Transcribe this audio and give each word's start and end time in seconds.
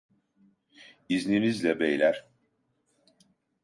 İzninizle 1.09 1.79
beyler. 1.79 2.25